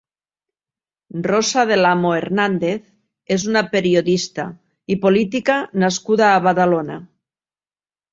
[1.25, 2.87] Rosa del Amo Hernández
[3.35, 4.47] és una periodista
[4.95, 6.97] i política nascuda a Badalona.